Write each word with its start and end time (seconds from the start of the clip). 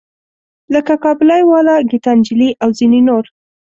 لکه 0.73 0.93
کابلی 1.03 1.41
والا، 1.51 1.75
ګیتا 1.89 2.11
نجلي 2.19 2.49
او 2.63 2.69
ځینې 2.77 2.99
نور. 3.07 3.23